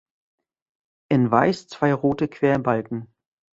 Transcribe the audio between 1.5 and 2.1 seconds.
zwei